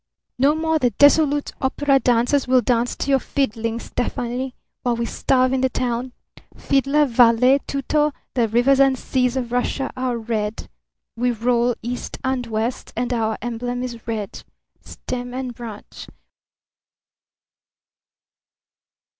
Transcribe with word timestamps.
"No 0.39 0.55
more 0.55 0.79
the 0.79 0.89
dissolute 0.89 1.51
opera 1.61 1.99
dancers 1.99 2.47
will 2.47 2.61
dance 2.61 2.95
to 2.95 3.11
your 3.11 3.19
fiddling, 3.19 3.79
Stefani, 3.79 4.55
while 4.81 4.95
we 4.95 5.05
starve 5.05 5.53
in 5.53 5.61
the 5.61 5.69
town. 5.69 6.13
Fiddler, 6.57 7.05
valet, 7.05 7.59
tutor, 7.67 8.11
the 8.33 8.47
rivers 8.47 8.79
and 8.79 8.97
seas 8.97 9.37
of 9.37 9.51
Russia 9.51 9.93
are 9.95 10.17
red. 10.17 10.71
We 11.15 11.29
roll 11.29 11.75
east 11.83 12.17
and 12.23 12.47
west, 12.47 12.91
and 12.95 13.13
our 13.13 13.37
emblem 13.43 13.83
is 13.83 14.07
red. 14.07 14.43
Stem 14.83 15.35
and 15.35 15.53
branch! 15.53 16.07